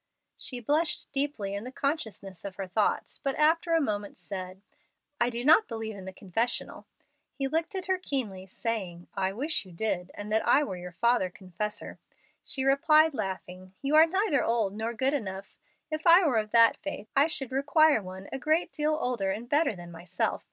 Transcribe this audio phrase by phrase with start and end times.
[0.35, 4.63] She blushed deeply in the consciousness of her thoughts, but after a moment said,
[5.19, 6.87] "I do not believe in the confessional."
[7.35, 10.91] He looked at her keenly, saying, "I wish you did and that I were your
[10.91, 11.99] father confessor."
[12.43, 15.59] She replied, laughing, "You are neither old nor good enough.
[15.91, 19.47] If I were of that faith I should require one a great deal older and
[19.47, 20.39] better than myself.